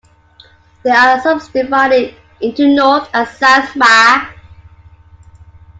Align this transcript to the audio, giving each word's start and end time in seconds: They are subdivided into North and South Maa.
They 0.81 0.89
are 0.89 1.21
subdivided 1.21 2.15
into 2.41 2.67
North 2.73 3.07
and 3.13 3.27
South 3.29 3.75
Maa. 3.75 4.31